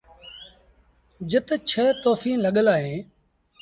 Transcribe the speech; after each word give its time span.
جت 1.29 1.47
ڇه 1.69 1.85
توڦيٚن 2.03 2.37
لڳل 2.45 2.67
اهيݩ۔ 2.75 2.99